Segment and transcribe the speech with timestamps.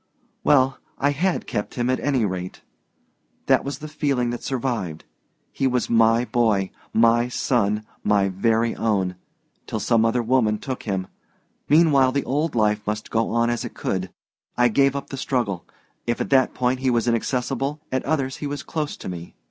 [0.43, 2.61] "Well I had kept him, at any rate.
[3.45, 5.05] That was the feeling that survived.
[5.51, 9.15] He was my boy, my son, my very own
[9.67, 11.05] till some other woman took him.
[11.69, 14.09] Meanwhile the old life must go on as it could.
[14.57, 15.67] I gave up the struggle.
[16.07, 19.35] If at that point he was inaccessible, at others he was close to me.